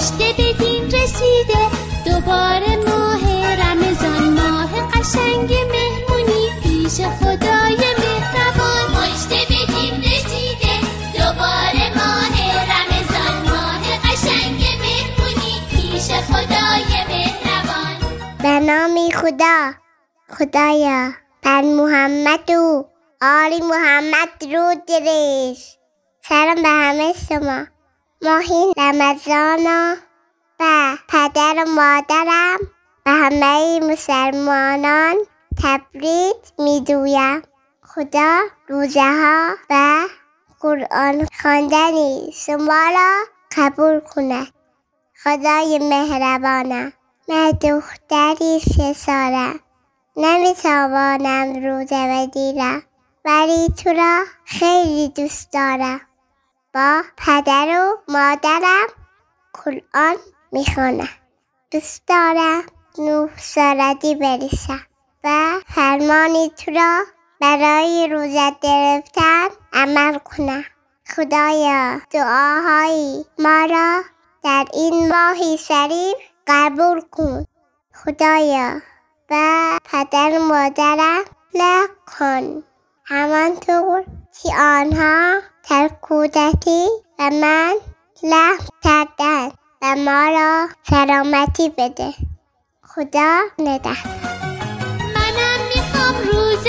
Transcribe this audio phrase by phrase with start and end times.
[0.00, 1.62] مجده بدین رسیده.
[2.06, 8.86] دوباره ماه رمضان ماه قشنگ مهمونی پیش خدای مهربان.
[8.96, 10.74] مجده بدین رسیده.
[11.12, 12.34] دوباره ماه
[12.72, 17.96] رمضان ماه قشنگ مهمونی پیش خدای مهربان.
[18.42, 19.72] به نام خدا.
[20.38, 21.10] خدایا.
[21.42, 22.84] بر محمد و
[23.22, 25.76] آلی محمد رو درش
[26.28, 27.79] سلام به همه شما.
[28.22, 29.66] ماهی رمضان
[30.60, 32.58] و پدر و مادرم
[33.06, 35.16] و همه مسلمانان
[35.62, 37.42] تبریک میدویم
[37.82, 40.00] خدا روزه ها و
[40.60, 43.24] قرآن خواندنی شما را
[43.56, 44.46] قبول کند.
[45.24, 46.92] خدای مهربانم
[47.28, 49.60] من دختری سه سالم.
[50.16, 52.82] نمی‌توانم روزه بگیرم
[53.24, 56.00] ولی تو را خیلی دوست دارم.
[56.74, 58.86] با پدر و مادرم
[59.54, 60.16] قرآن
[60.52, 61.08] می‌خوانم
[61.70, 62.62] دوست دارم
[62.98, 64.86] نه سالگی برسم
[65.24, 67.02] و فرمانی تو را
[67.40, 70.64] برای روزت گرفتن عمل کنم.
[71.16, 74.02] خدایا دعاهای ما را
[74.42, 77.46] در این ماهی شریف قبول کن.
[77.94, 78.80] خدایا
[79.30, 79.34] و
[79.84, 81.24] پدر مادرم
[81.54, 82.62] لکن
[83.04, 84.04] همانطور
[84.42, 86.86] که آنها در کودکی
[87.18, 87.74] و من
[88.22, 89.48] لحم کردن
[89.82, 92.12] و ما را سلامتی بده.
[92.82, 93.96] خدا نگهدار.
[95.14, 96.59] منم می‌خوام روزه